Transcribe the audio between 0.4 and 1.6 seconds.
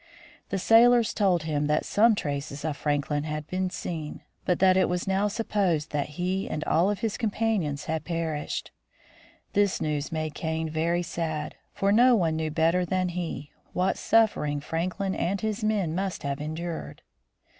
The sailors told